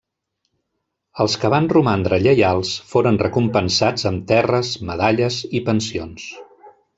[1.25, 6.27] Els que van romandre lleials foren recompensats amb terres, medalles i pensions.